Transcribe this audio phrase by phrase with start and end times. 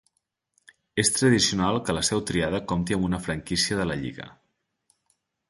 [1.03, 4.29] És tradicional que la seu triada compti amb una franquícia de la lliga.